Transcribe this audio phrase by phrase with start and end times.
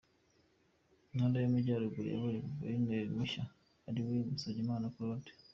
[1.11, 3.43] Intara y’amajyaruguru yabonye Guverineri Mushya
[3.89, 5.31] ariwe Musabyimana Claude.